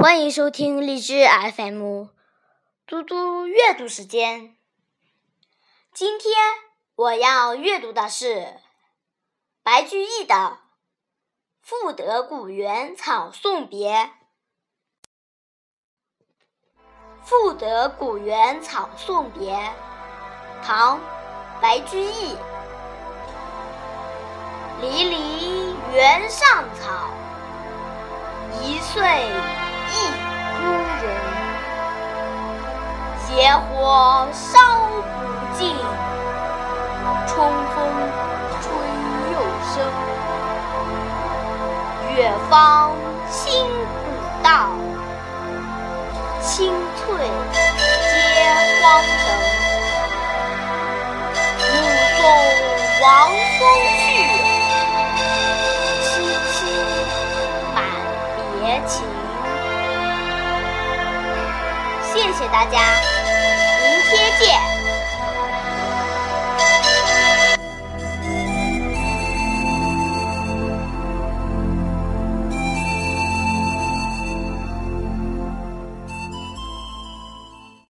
[0.00, 2.06] 欢迎收听荔枝 FM，
[2.86, 4.54] 嘟嘟阅读时间。
[5.92, 6.32] 今天
[6.94, 8.60] 我要阅读的是
[9.64, 10.34] 白居易的
[11.60, 13.92] 《赋得古原草送别》。
[17.24, 19.52] 《赋得古原草送别》，
[20.62, 20.98] 唐·
[21.60, 22.36] 白居易。
[24.80, 27.10] 离离原上草，
[28.62, 29.02] 一岁
[29.90, 29.92] 一
[30.54, 30.58] 枯
[31.00, 31.02] 荣。
[33.36, 34.58] 野火烧
[35.02, 35.16] 不
[35.56, 35.60] 尽，
[37.26, 37.30] 春
[37.74, 37.76] 风
[38.60, 38.64] 吹
[39.32, 39.74] 又生。
[42.16, 42.18] 远
[42.50, 42.52] 芳
[43.30, 44.06] 侵古
[44.42, 44.48] 道，
[46.40, 46.98] 青翠
[47.76, 48.22] 接
[48.82, 49.20] 荒城。
[51.58, 51.72] 目
[52.16, 52.20] 送
[53.02, 53.60] 王孙
[54.02, 54.06] 去。
[58.86, 59.02] 情，
[62.20, 62.80] 谢谢大家，
[63.80, 64.77] 明天见。